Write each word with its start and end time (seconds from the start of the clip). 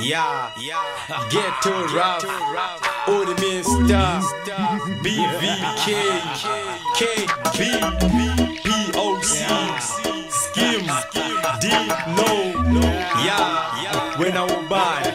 Yeah, 0.00 0.50
yeah. 0.58 1.28
get 1.30 1.52
to 1.62 1.72
rap. 1.94 2.24
All 3.06 3.24
the 3.26 3.34
main 3.40 3.62
star. 3.62 4.22
BVK, 5.02 5.88
KB, 6.96 7.60
POC, 8.64 9.34
Skim, 10.30 10.86
D, 11.60 11.68
No. 12.16 12.62
No, 12.70 12.80
Yeah, 13.24 13.82
yeah, 13.82 14.18
when 14.18 14.36
I 14.36 14.42
was 14.44 14.68
born. 14.68 15.09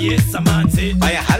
Mahensi 0.00 0.40
je. 0.40 0.94
Baya 0.94 1.22
halakwa. 1.22 1.39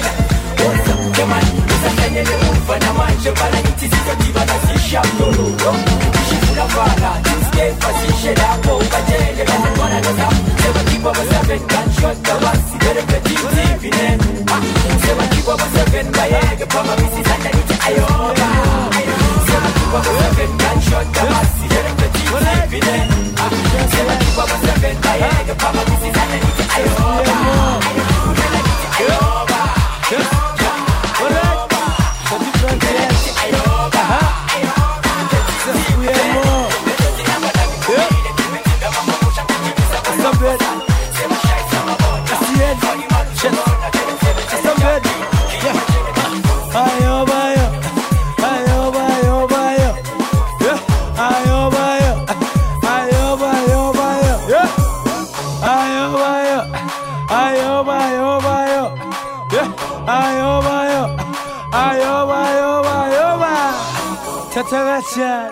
Taracha. 64.71 65.51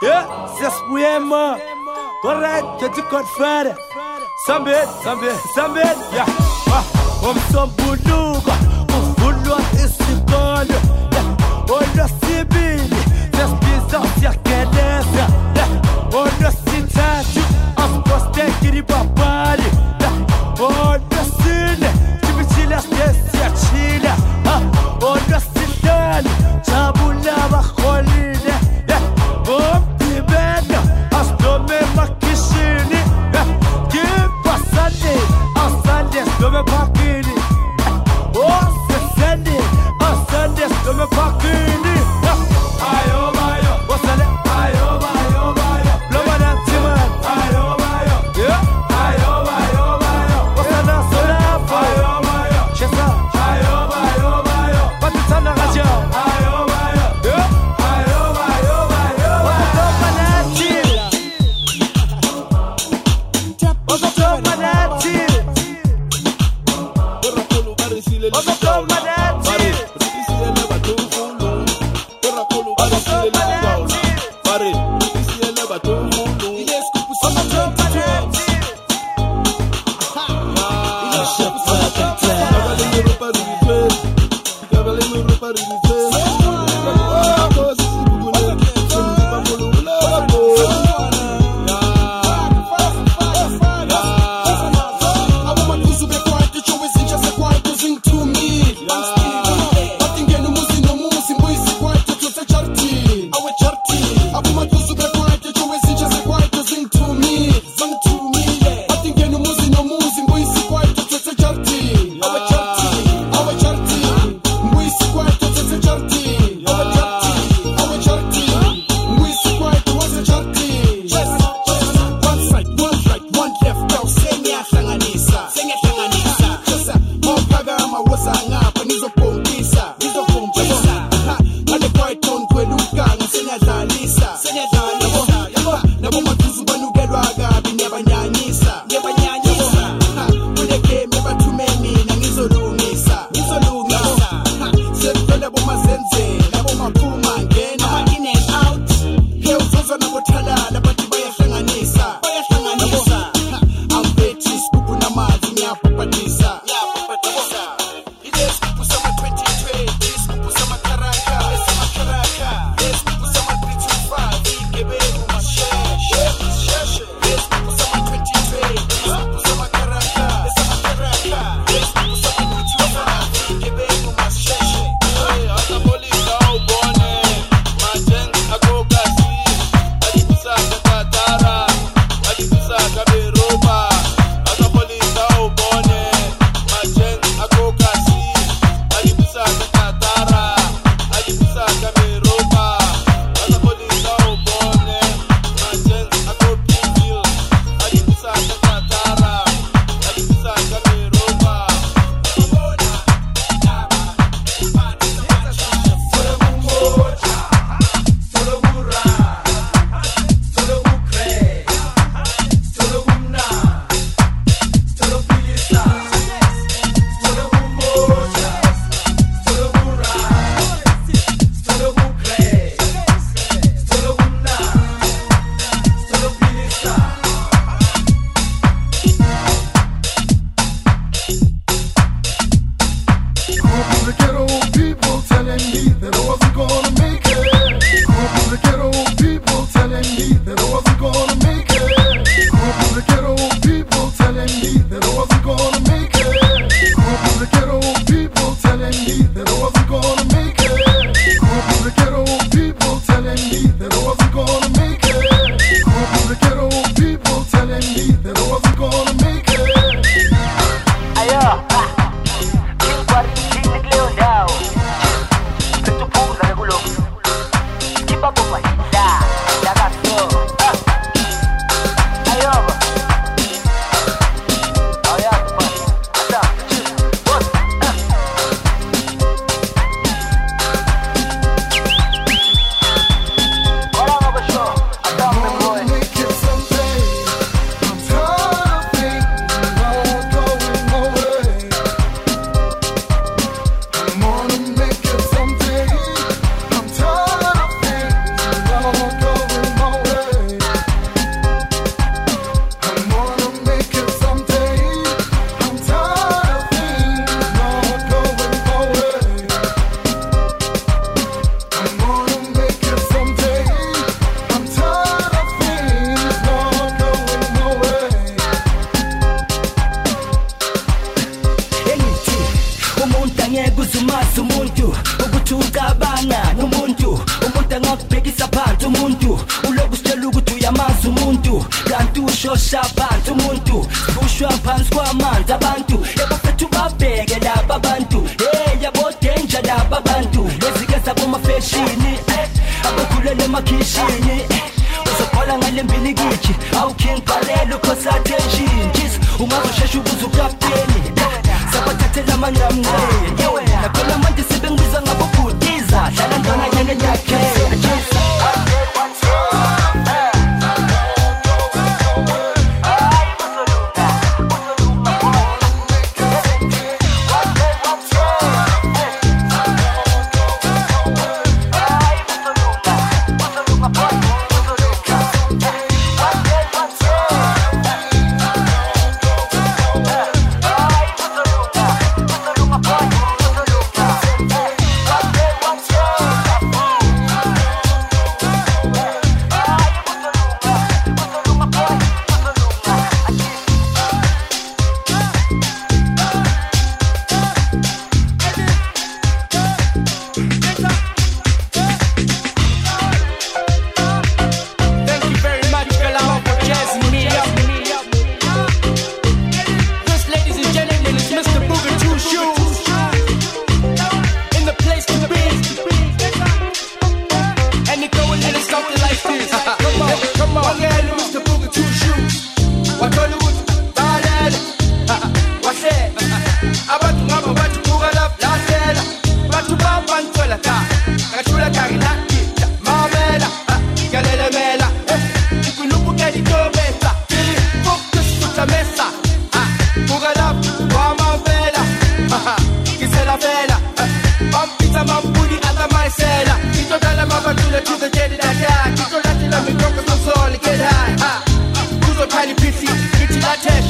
Yeah, 0.00 0.26
Sespuema. 0.60 1.58
Alright, 2.24 2.62
get 2.78 2.96
your 2.96 3.10
good 3.10 3.26
Friday. 3.36 3.74
Some 4.46 4.64
bit, 4.64 4.86
some 5.02 5.20
bit, 5.20 5.36
some 5.56 5.74
bit, 5.74 5.96
yeah. 6.14 6.28
Om 7.26 7.36
som 7.50 7.70
buluga, 7.76 8.54
bulua 9.18 9.58
istiqalu. 9.82 10.78
Yeah, 11.12 12.23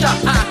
Ah. 0.06 0.43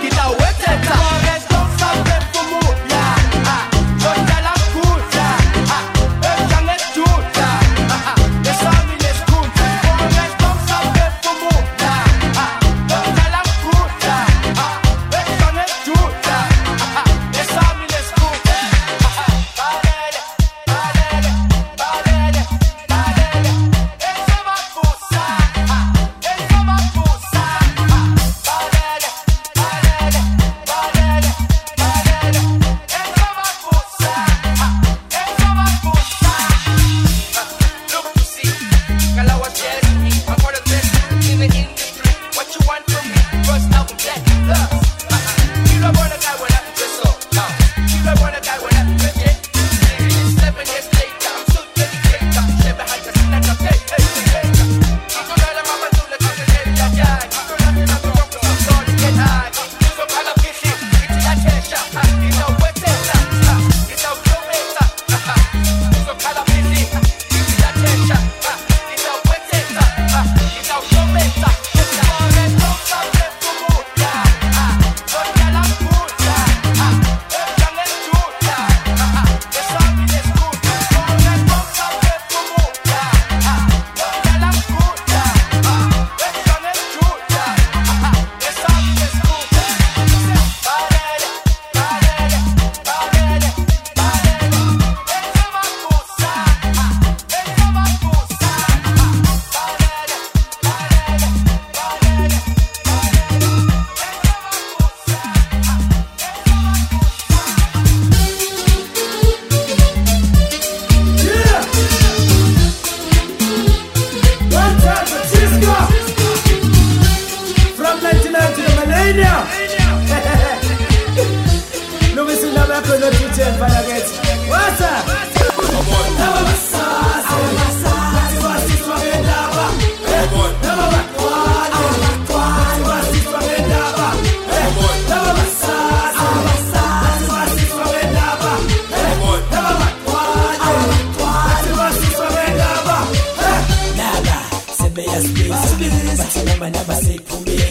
bana 146.63 146.83
basephumile 146.87 147.65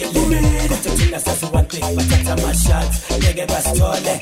kodwa 0.69 0.91
thina 0.97 1.19
sazi 1.19 1.45
one 1.45 1.65
thing 1.65 1.81
bathatha 1.95 2.33
ama-shots. 2.33 2.97
Ngeke 3.17 3.45
basithole. 3.45 4.13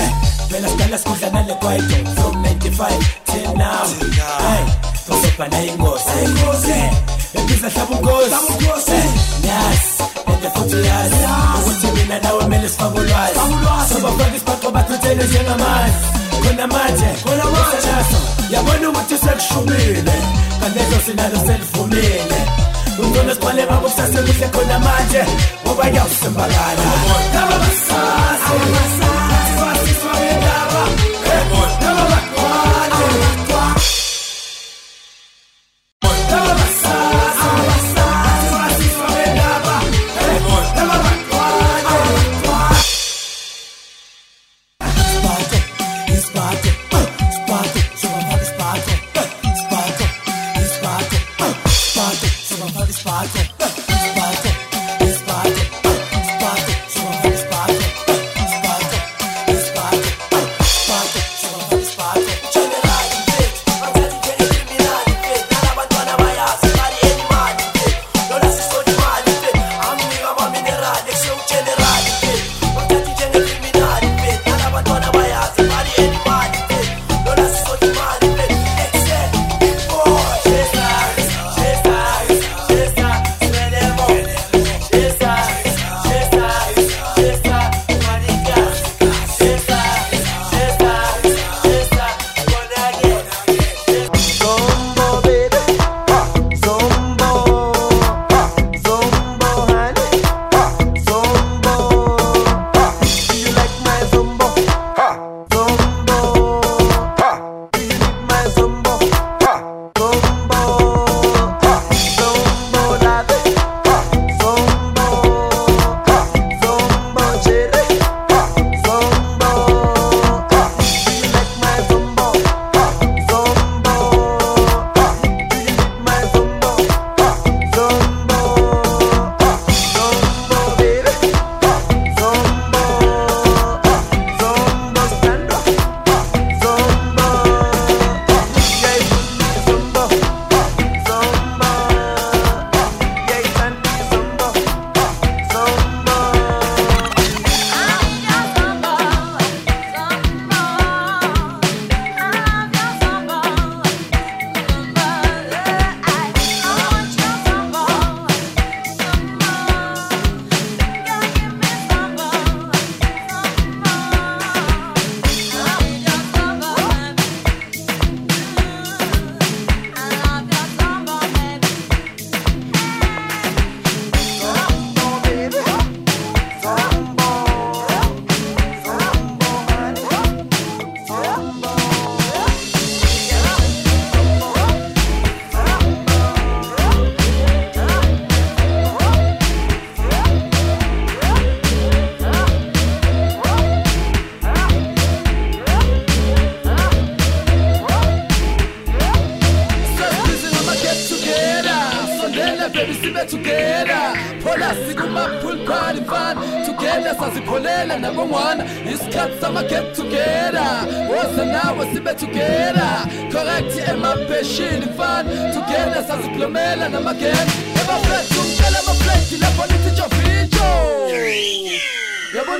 Eh, 0.00 0.10
phela 0.48 0.68
sidala 0.68 0.98
sikudla 0.98 1.30
nale 1.30 1.54
kwaito 1.54 1.96
from 2.16 2.34
95 2.42 3.22
till 3.24 3.54
now. 3.56 3.86
Hayi 4.44 4.64
tozobhana 5.06 5.62
ingozi 5.64 6.10
embiza 7.34 7.68
hlaba 7.70 7.96
ungozi 7.96 9.00
nasi 9.46 10.02
ende 10.26 10.48
futhi 10.54 10.86
yazi 10.88 11.24
ukuthi 11.58 11.86
mina 11.96 12.18
nawe 12.20 12.42
kumele 12.42 12.68
sifake 12.68 12.98
ulwazi. 12.98 13.40
Sobafake 13.92 14.36
isibhaxo 14.36 14.70
bathathele 14.70 15.24
njengamanzi 15.24 16.06
khona 16.42 16.66
manje. 16.66 17.10
Yabona 18.50 18.88
ukuthi 18.90 19.16
sekushumile 19.18 20.14
kanezo 20.60 21.00
sinalo 21.06 21.38
selivumile. 21.46 22.67
Utona 22.98 23.34
sibale 23.34 23.66
babo 23.66 23.88
kusasa 23.88 24.20
lihle 24.20 24.48
khona 24.48 24.78
manje 24.78 25.22
Ngoba 25.66 25.84
yawusembakala 25.88 26.86
Ababasasa 27.42 28.00
Ababasasa 28.46 29.17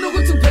로고충 0.08 0.47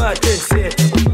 acontecer 0.00 1.09